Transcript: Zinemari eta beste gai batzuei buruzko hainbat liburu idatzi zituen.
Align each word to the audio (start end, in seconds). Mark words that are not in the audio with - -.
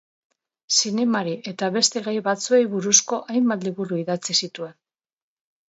Zinemari 0.77 1.33
eta 1.51 1.69
beste 1.75 2.03
gai 2.09 2.15
batzuei 2.29 2.63
buruzko 2.73 3.21
hainbat 3.35 3.69
liburu 3.71 4.03
idatzi 4.07 4.41
zituen. 4.43 4.77